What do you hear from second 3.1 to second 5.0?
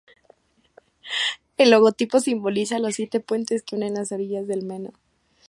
puentes que unen las orillas del Meno.